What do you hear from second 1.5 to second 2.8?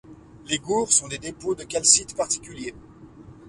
de calcite particuliers.